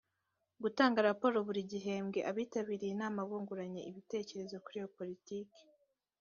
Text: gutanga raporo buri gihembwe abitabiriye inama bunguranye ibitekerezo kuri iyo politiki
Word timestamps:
gutanga 0.63 1.05
raporo 1.09 1.37
buri 1.47 1.61
gihembwe 1.71 2.19
abitabiriye 2.29 2.91
inama 2.95 3.19
bunguranye 3.29 3.81
ibitekerezo 3.89 4.55
kuri 4.63 4.77
iyo 4.81 4.87
politiki 4.97 5.61